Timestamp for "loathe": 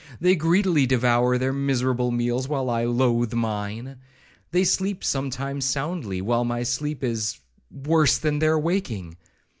2.85-3.33